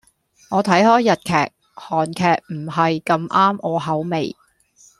[0.49, 4.35] 我睇開日劇，韓劇唔係咁啱我口味